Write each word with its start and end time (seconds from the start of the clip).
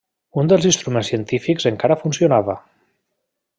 Un 0.43 0.47
dels 0.51 0.65
instruments 0.69 1.11
científics 1.13 1.69
encara 1.73 1.99
funcionava. 2.05 2.59